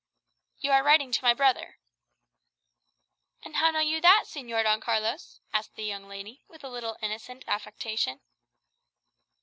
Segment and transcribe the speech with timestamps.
[0.57, 1.77] "You are writing to my brother."
[3.43, 6.97] "And how know you that, Señor Don Carlos?" asked the young lady, with a little
[7.03, 8.21] innocent affectation.